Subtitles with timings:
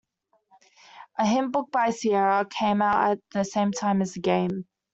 [1.19, 4.65] A hint book by Sierra came out at the same time as the game.